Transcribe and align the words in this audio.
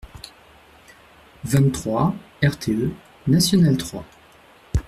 vingt-trois 1.43 2.15
rTE 2.43 2.89
NATIONALE 3.27 3.77
trois 3.77 4.03